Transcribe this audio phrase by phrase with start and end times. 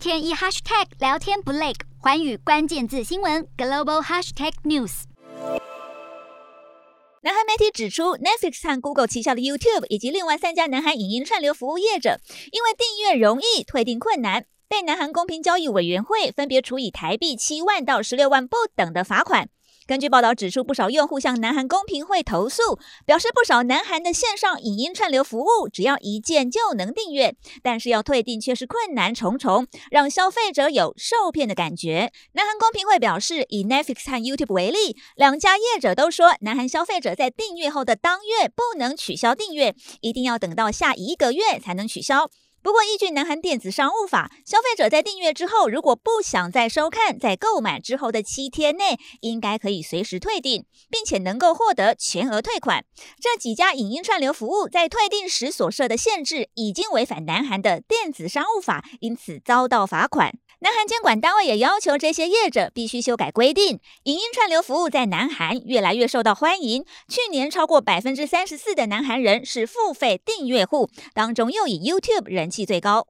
[0.00, 5.02] 天一 hashtag 聊天不累，环宇关键字新闻 global hashtag news。
[7.20, 12.18] 南韩媒体指出，Netflix 和 Google 旗下的 YouTube 以及另外三家南韩影音串流服务业者，
[12.50, 19.50] 因为订阅容易、退订困难，被南韩公平交易委员会分别处以台币七万到十六万不等的罚款。
[19.90, 32.12] 根据报道指出，不少用户向南韩公平会投诉，表示不少南韩的线上影音串流服务只要一键就能订阅，但是要退订却是困难重重，让消费者有受骗的感觉。
[32.34, 42.30] 南韩公平会表示，以 Netflix 和 YouTube 为例，两家业者都说，南韩消费者在订阅后的当月不能取消订阅，一定要等到下一个月才能取消。
[42.62, 52.84] 不过，依据南韩电子商务法，消费者在订阅之后，如果不想再收看，在购买之后的七天内，应该可以随时退订，并且能够获得全额退款。
[53.18, 60.34] 这几家影音串流服务在退订时所设的限制，已经违反南韩的电子商务法，因此遭到罚款。
[60.62, 63.80] 南韩监管单位也要求这些业者必须修改规定。
[64.02, 73.06] 影音串流服务在南韩越来越受到欢迎，去年超过百分之三十四的南韩人是付费订阅户，当中又以 YouTube 人气最高。